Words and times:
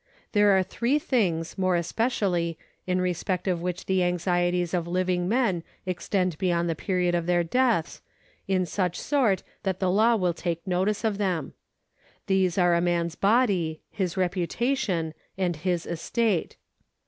There 0.31 0.57
are 0.57 0.63
three 0.63 0.97
things, 0.97 1.59
more 1.59 1.75
especially, 1.75 2.57
in 2.87 2.99
respect 2.99 3.47
of 3.47 3.61
which 3.61 3.85
the 3.85 4.01
anxieties 4.03 4.73
of 4.73 4.87
living 4.87 5.29
men 5.29 5.61
extend 5.85 6.39
beyond 6.39 6.67
the 6.67 6.73
period 6.73 7.13
of 7.13 7.27
their 7.27 7.43
deaths, 7.43 8.01
in 8.47 8.65
such 8.65 8.99
sort 8.99 9.43
that 9.61 9.77
the 9.79 9.91
law 9.91 10.15
will 10.15 10.33
take 10.33 10.65
notice 10.65 11.03
of 11.03 11.19
them. 11.19 11.53
These 12.25 12.57
are 12.57 12.73
a 12.73 12.81
man's 12.81 13.13
body, 13.13 13.81
his 13.91 14.17
reputation, 14.17 15.13
and 15.37 15.57
his 15.57 15.85
estate. 15.85 16.57